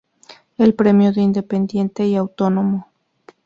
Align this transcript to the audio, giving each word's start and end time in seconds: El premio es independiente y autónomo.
El 0.57 0.73
premio 0.73 1.11
es 1.11 1.17
independiente 1.17 2.07
y 2.07 2.15
autónomo. 2.15 2.87